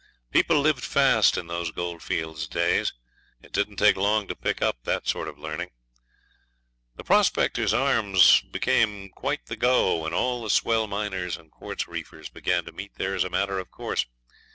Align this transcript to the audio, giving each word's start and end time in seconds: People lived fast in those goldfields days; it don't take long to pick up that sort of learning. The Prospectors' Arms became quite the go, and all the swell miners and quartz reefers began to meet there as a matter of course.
People 0.31 0.59
lived 0.59 0.83
fast 0.83 1.37
in 1.37 1.45
those 1.45 1.69
goldfields 1.69 2.47
days; 2.47 2.91
it 3.43 3.51
don't 3.51 3.77
take 3.77 3.95
long 3.95 4.27
to 4.27 4.35
pick 4.35 4.59
up 4.59 4.77
that 4.83 5.07
sort 5.07 5.27
of 5.27 5.37
learning. 5.37 5.69
The 6.95 7.03
Prospectors' 7.03 7.71
Arms 7.71 8.41
became 8.49 9.09
quite 9.11 9.45
the 9.45 9.55
go, 9.55 10.03
and 10.07 10.15
all 10.15 10.41
the 10.41 10.49
swell 10.49 10.87
miners 10.87 11.37
and 11.37 11.51
quartz 11.51 11.87
reefers 11.87 12.29
began 12.29 12.65
to 12.65 12.71
meet 12.71 12.95
there 12.95 13.13
as 13.13 13.23
a 13.23 13.29
matter 13.29 13.59
of 13.59 13.69
course. 13.69 14.07